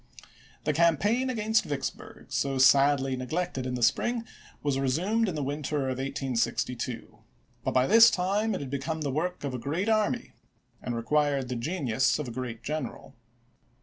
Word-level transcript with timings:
The 0.63 0.73
campaign 0.73 1.29
against 1.29 1.63
Vicksburg, 1.63 2.31
so 2.33 2.57
sadly 2.57 3.15
neg 3.15 3.31
lected 3.31 3.67
in 3.67 3.75
the 3.75 3.83
spring, 3.83 4.25
was 4.63 4.79
resumed 4.79 5.29
in 5.29 5.35
the 5.35 5.43
winter 5.43 5.81
of 5.89 5.99
1862; 5.99 7.19
but 7.63 7.75
by 7.75 7.85
this 7.85 8.09
time 8.09 8.55
it 8.55 8.61
had 8.61 8.71
become 8.71 9.01
the 9.01 9.11
work 9.11 9.43
of 9.43 9.53
a 9.53 9.59
great 9.59 9.89
army 9.89 10.33
and 10.81 10.95
required 10.95 11.49
the 11.49 11.55
genius 11.55 12.17
of 12.17 12.27
a 12.27 12.31
great 12.31 12.63
general. 12.63 13.15